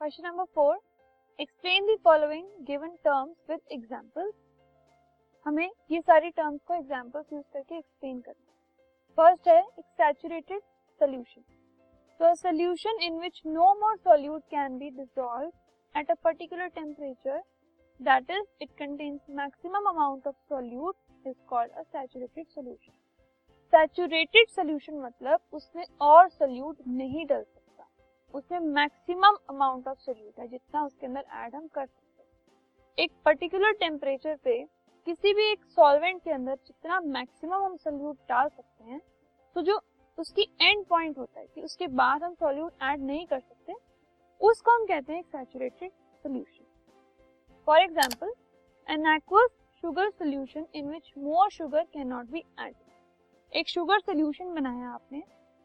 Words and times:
Question 0.00 0.26
number 0.26 0.44
four 0.54 0.78
explain 1.38 1.86
the 1.86 1.94
following 2.04 2.46
given 2.66 2.90
terms 3.04 3.50
with 3.50 3.60
examples 3.72 4.34
हमें 5.46 5.70
ये 5.90 6.00
सारी 6.00 6.30
terms 6.30 6.60
को 6.68 6.74
एग्जांपल्स 6.74 7.26
यूज़ 7.32 7.44
करके 7.52 7.76
एक्सप्लेन 7.78 8.20
करना 8.20 8.52
है। 8.52 9.16
फ़र्स्ट 9.18 9.48
है 9.48 9.62
saturated 9.80 10.62
solution 11.00 11.42
so 12.20 12.24
a 12.24 12.32
solution 12.36 13.02
in 13.02 13.18
which 13.18 13.42
no 13.46 13.74
more 13.80 13.96
solute 13.98 14.42
can 14.50 14.78
be 14.78 14.90
dissolve 14.96 15.98
at 15.98 16.10
a 16.10 16.14
particular 16.24 16.68
temperature 16.70 17.42
that 18.00 18.30
is 18.30 18.46
it 18.62 18.70
contains 18.78 19.20
maximum 19.36 19.90
amount 19.90 20.26
of 20.26 20.36
solute 20.48 21.26
is 21.26 21.36
called 21.48 21.72
a 21.72 21.82
saturated 21.82 22.46
solution 22.46 22.92
saturated 23.72 24.48
solution 24.50 25.00
मतलब 25.00 25.40
उसमें 25.52 25.84
और 26.02 26.28
solute 26.30 26.86
नहीं 26.88 27.26
डल 27.26 27.44
उसमें 28.34 28.58
maximum 28.60 29.36
amount 29.50 29.88
of 29.88 29.98
solute 30.00 30.38
है, 30.40 30.46
जितना 30.48 30.84
उसके 30.84 31.06
अंदर 31.06 31.24
add 31.36 31.54
हम 31.54 31.66
कर 31.68 31.86
सकते 31.86 32.22
हैं। 32.22 32.28
एक 32.98 33.12
पर्टिकुलर 33.24 33.72
टेम्परेचर 33.80 34.36
पे 34.44 34.62
किसी 35.06 35.32
भी 35.34 35.50
एक 35.50 35.64
सॉल्वेंट 35.66 36.22
के 36.22 36.30
अंदर 36.30 36.54
जितना 36.56 37.00
मैक्सिमम 37.00 37.64
हम 37.64 37.76
सोल्यूट 37.78 38.16
डाल 38.28 38.48
सकते 38.48 38.84
हैं 38.84 39.00
तो 39.56 39.62
जो 39.62 39.80
उसकी 40.18 40.42
एंड 40.62 40.84
पॉइंट 40.86 41.18
होता 41.18 41.40
है 41.40 41.46
कि 41.46 41.62
उसके 41.62 41.86
बाद 41.94 42.22
हम 42.22 42.34
सॉल्यूट 42.34 42.72
ऐड 42.82 43.00
नहीं 43.02 43.26
कर 43.26 43.40
सकते, 43.40 43.74
उसको 44.40 44.70
हम 44.70 44.84
कहते 44.86 45.12
हैं 45.12 45.22
saturated 45.22 45.90
solution 46.24 46.64
for 47.68 47.78
example 47.78 48.32
an 48.86 49.06
aqueous 49.14 49.50
sugar 49.82 50.10
solution 50.10 50.66
in 50.74 50.90
which 50.90 51.12
more 51.18 51.50
sugar 51.50 51.84
can 51.84 52.06
not 52.08 52.30
be 52.30 52.44
add 52.60 52.74
एक 53.52 53.68
शुगर 53.68 54.00
सोल्यूशन 54.00 54.54
बनाया 54.54 54.90
आपने 54.90 55.22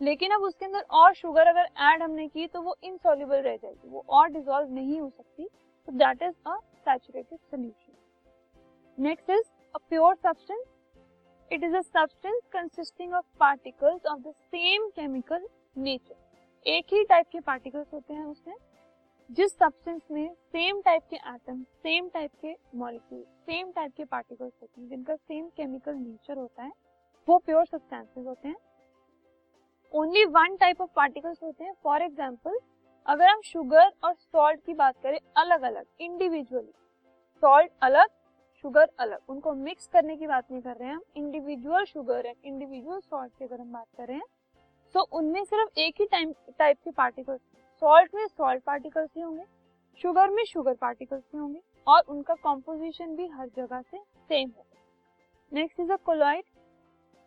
लेकिन 0.00 0.32
अब 0.32 0.42
उसके 0.42 0.64
अंदर 0.64 0.84
और 0.92 1.14
शुगर 1.14 1.46
अगर 1.46 1.68
ऐड 1.82 2.02
हमने 2.02 2.28
की 2.28 2.46
तो 2.46 2.62
वो 2.62 2.76
इनसॉल्युबल 2.84 3.42
रह 3.42 3.56
जाएगी। 3.56 3.88
वो 3.88 4.04
और 4.08 4.28
डिजोल्व 4.28 4.72
नहीं 4.74 5.00
हो 5.00 5.10
सकती। 5.10 5.48
तो 5.88 5.92
that 5.92 6.22
is 6.22 6.34
a 6.46 6.56
saturated 6.56 7.38
solution 7.38 9.02
next 9.02 9.30
is 9.30 9.50
a 9.74 9.78
pure 9.88 10.14
substance 10.14 10.64
It 11.50 11.64
is 11.64 11.74
a 11.74 11.80
substance 11.86 12.46
consisting 12.52 13.12
of 13.12 13.24
particles 13.40 14.06
of 14.12 14.22
the 14.22 14.32
same 14.54 14.86
chemical 14.96 15.44
nature. 15.86 16.16
एक 16.66 16.86
ही 16.92 17.04
टाइप 17.04 17.26
के 17.32 17.40
पार्टिकल्स 17.40 17.92
होते 17.94 18.14
हैं 18.14 18.24
उसमें। 18.24 18.54
जिस 19.30 19.52
सब्सटेंस 19.52 20.00
में 20.10 20.34
सेम 20.34 20.80
टाइप 20.80 21.02
के 21.10 21.16
एटम 21.16 21.62
सेम 21.62 22.08
टाइप 22.08 22.30
के 22.44 22.54
मॉलिक्यूल 22.74 23.22
सेम 23.22 23.70
टाइप 23.72 23.92
के 23.96 24.04
पार्टिकल्स 24.04 24.52
होते 24.62 24.80
हैं, 24.80 24.88
जिनका 24.88 25.16
सेम 25.16 25.48
केमिकल 25.48 25.94
नेचर 25.94 26.38
होता 26.38 26.62
है, 26.62 26.72
वो 27.28 27.38
प्योर 27.38 27.66
सब्सटेंसेस 27.66 28.26
होते 28.26 28.48
हैं। 28.48 28.56
Only 29.94 30.24
one 30.26 30.56
type 30.56 30.80
of 30.80 30.90
particles 30.96 31.42
होते 31.42 31.64
हैं. 31.64 31.72
फॉर 31.84 32.02
एग्ज़ाम्पल 32.02 32.58
अगर 33.06 33.28
हम 33.28 33.40
शुगर 33.44 33.90
और 34.04 34.14
सॉल्ट 34.14 34.64
की 34.66 34.74
बात 34.74 34.94
करें 35.02 35.18
अलग 35.36 35.62
अलग 35.62 35.84
इंडिविजुअली 36.00 36.72
सॉल्ट 37.42 37.70
अलग 37.82 38.08
शुगर 38.64 38.88
अलग. 39.00 39.18
उनको 39.28 39.52
मिक्स 39.54 39.86
करने 39.86 40.16
की 40.16 40.26
बात 40.26 40.50
नहीं 40.50 40.62
कर 40.62 40.76
रहे 40.76 40.88
हैं. 40.88 40.94
हम 40.94 41.02
individual 41.16 41.84
sugar 41.84 42.26
and 42.26 42.36
individual 42.44 43.00
salt 43.00 43.32
की 43.38 43.44
अगर 43.44 43.60
हम 43.60 43.72
बात 43.72 43.86
कर 43.96 44.06
रहे 44.06 44.16
हैं 44.16 44.26
तो 44.94 45.00
उनमें 45.12 45.42
सिर्फ़ 45.44 45.78
एक 45.80 46.00
ही 46.00 46.06
टाइम 46.06 46.32
टाइप 46.58 46.78
के 46.84 46.90
पार्टिकल्स 46.92 47.40
सॉल्ट 47.82 48.14
में 48.14 48.26
सॉल्ट 48.26 48.62
पार्टिकल्स 48.64 49.10
ही 49.16 49.22
होंगे. 49.22 49.44
शुगर 50.00 50.30
में 50.30 50.44
शुगर 50.44 50.74
पार्टिकल्स 50.74 51.24
ही 51.24 51.38
होंगे. 51.38 51.60
और 51.86 52.00
उनका 52.08 52.34
कॉम्पोजिशन 52.34 53.14
भी 53.16 53.26
हर 53.28 53.48
जगह 53.56 53.80
से 53.80 53.98
सेम 53.98 54.48
होगा. 54.48 54.80
Next 55.52 55.80
is 55.80 55.92
a 55.92 55.96
colloid 56.06 56.44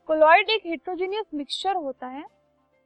colloid 0.10 0.50
एक 0.50 0.66
हेट्रोजीनियस 0.66 1.26
मिक्सचर 1.34 1.76
होता 1.78 2.08
है. 2.08 2.24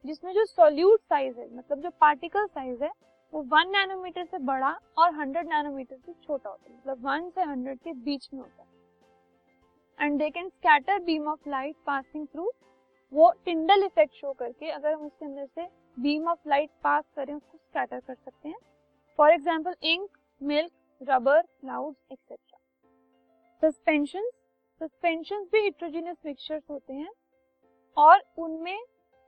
जिसमें 0.04 0.32
जो 0.32 0.44
सॉल्यूट 0.46 1.00
साइज़ 1.00 1.38
है 1.38 1.48
मतलब 1.56 1.80
जो 1.80 1.90
पार्टिकल 2.00 2.46
साइज़ 2.46 2.82
है, 2.84 2.90
वो 3.32 3.42
वन 3.44 3.70
नैनोमीटर 3.70 4.24
से 4.24 4.38
बड़ा 4.40 4.70
और 4.98 5.14
हंड्रेड 5.14 5.48
नैनोमीटर 5.48 5.96
से 5.96 6.12
छोटा 6.14 6.50
होता 6.50 6.70
है। 6.70 6.76
मतलब 6.76 7.06
वन 7.06 7.30
से 7.30 7.42
हंड्रेड 7.42 7.78
के 7.78 7.92
बीच 7.94 8.28
में 8.34 8.40
होता 8.40 8.62
है। 8.62 8.72
And 9.98 10.18
they 10.18 10.28
can 10.30 10.48
scatter 10.48 10.98
beam 11.00 11.28
of 11.28 11.48
light 11.48 11.76
passing 11.86 12.26
through 12.26 12.50
वो 13.12 13.30
टिंडल 13.44 13.84
इफ़ेक्ट 13.84 14.14
शो 14.14 14.32
करके 14.32 14.70
अगर 14.70 14.92
हम 14.92 15.06
उसके 15.06 15.24
अंदर 15.24 15.46
से 15.46 15.66
बीम 15.98 16.28
ऑफ़ 16.28 16.48
लाइट 16.48 16.70
पास 16.84 17.04
करें, 17.16 17.34
उसको 17.34 17.58
स्कैटर 17.58 18.00
कर 18.00 18.14
सकते 18.14 18.48
हैं। 18.48 18.56
For 19.18 19.32
example 19.32 19.74
ink 19.82 20.08
milk 20.40 20.72
rubber 21.00 21.40
cloud 21.40 21.94
etcetera 22.12 22.58
suspension 23.62 24.30
suspension 24.80 25.44
भी 25.52 25.60
हिट्रोजीनियस 25.60 26.16
मिक्सचर्स 26.26 26.62
होते 26.70 26.92
हैं। 26.92 27.10
और 27.96 28.22
उनमें 28.38 28.78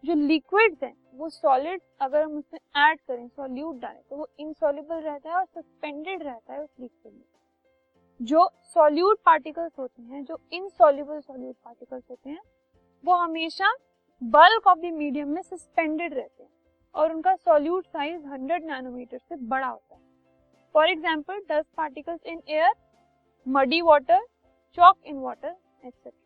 जो 0.06 0.14
लिक्विड्स 0.16 0.82
हैं, 0.82 0.94
वो 1.14 1.28
सॉलिड 1.28 1.80
अगर 2.00 2.22
हम 2.22 2.36
उसमें 2.38 2.60
ऐड 2.80 2.98
करें 3.00 3.26
सॉल्यूट 3.28 3.80
डालें 3.80 4.00
तो 4.10 4.16
वो 4.16 4.28
इनसॉल्युबल 4.40 4.96
रहता 4.96 5.30
है 5.30 5.36
और 5.36 5.44
सस्पेंडेड 5.46 6.22
रहता 6.22 6.52
है 6.52 6.60
उस 6.60 6.70
लिक्विड 6.80 7.12
में। 7.12 7.22
जो 8.20 8.48
सॉल्यूट 8.64 9.18
पार्टिकल्स 9.26 9.72
होते 9.78 10.02
हैं, 10.02 10.24
जो 10.24 10.38
इनसॉल्युबल 10.52 11.20
सॉल्यूट 11.20 11.56
पार्टिकल्स 11.56 12.04
होते 12.10 12.30
हैं, 12.30 12.40
वो 13.04 13.14
हमेशा 13.14 13.72
बल्क 14.22 14.66
ऑफ़ 14.66 14.78
द 14.78 14.92
मीडियम 14.94 15.28
में 15.28 15.40
सस्पेंडेड 15.42 16.14
रहते 16.14 16.42
हैं 16.42 16.50
और 16.94 17.12
उनका 17.14 17.34
सॉल्यूट 17.36 17.86
साइज़ 17.86 18.22
100 18.24 18.64
नैनोमीटर 18.64 19.18
से 19.18 19.36
बड़ा 19.38 19.66
होता 19.66 19.94
है। 19.94 20.00
For 20.74 20.90
example 20.90 21.40
dust 21.50 21.68
particles 21.76 22.20
in 22.26 22.42
air 22.48 22.72
muddy 23.46 23.80
water 23.82 24.24
chalk 24.78 24.96
in 25.06 25.18
water 25.18 25.56
etcetera 25.84 26.25